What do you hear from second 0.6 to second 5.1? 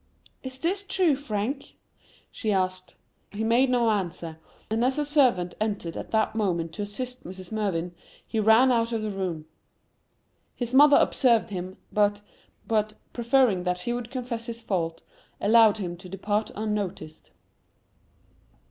true, Frank?" she asked. He made no answer, and as a